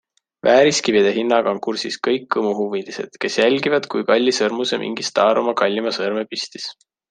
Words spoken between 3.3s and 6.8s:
jälgivad, kui kalli sõrmuse mingi staar oma kallima sõrme pistis.